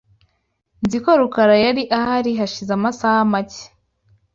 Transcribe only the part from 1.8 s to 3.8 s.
ahari hashize amasaha make.